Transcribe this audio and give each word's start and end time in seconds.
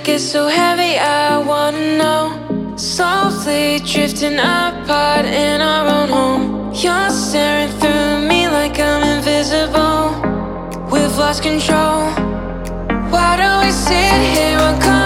it 0.00 0.06
gets 0.06 0.24
so 0.24 0.48
heavy, 0.48 0.98
I 0.98 1.38
wanna 1.38 1.98
know. 1.98 2.76
Softly 2.76 3.80
drifting 3.80 4.38
apart 4.38 5.26
in 5.26 5.60
our 5.60 5.86
own 5.96 6.08
home. 6.08 6.72
You're 6.72 7.10
staring 7.10 7.70
through 7.80 8.28
me 8.28 8.48
like 8.48 8.78
I'm 8.78 9.02
invisible. 9.16 10.00
We've 10.92 11.16
lost 11.18 11.42
control. 11.42 12.00
Why 13.12 13.30
do 13.42 13.48
we 13.66 13.70
sit 13.72 14.18
here 14.34 14.58
uncomfortable? 14.58 14.99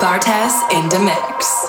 Bartes 0.00 0.54
in 0.72 0.88
the 0.88 0.98
mix. 0.98 1.68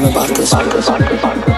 dream 0.00 0.10
about 0.12 0.28
this. 0.36 1.57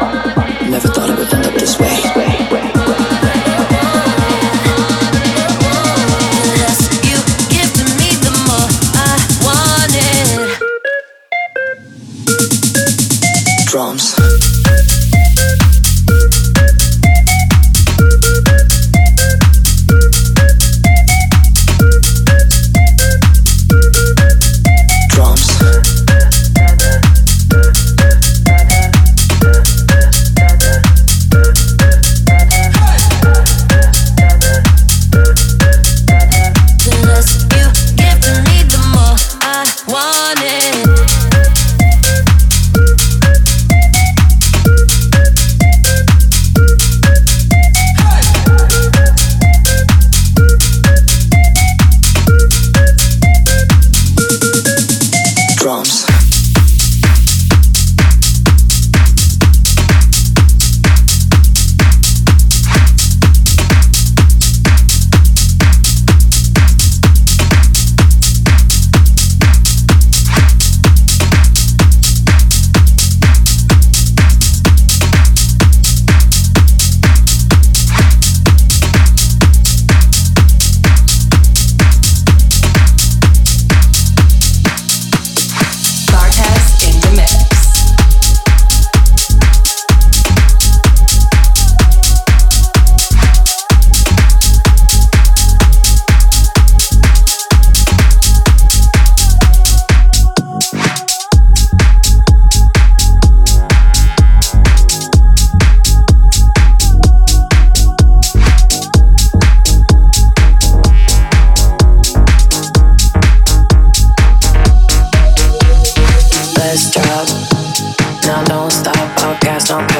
No 119.70 119.99